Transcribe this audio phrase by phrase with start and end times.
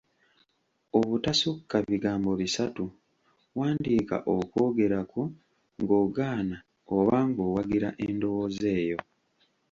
[0.99, 2.83] Obutasukka bigambo bisatu;
[3.57, 5.23] wandiika okwogera kwo
[5.81, 6.57] ng’ogaana
[6.97, 8.97] oba ng’owagira endowooza eyo.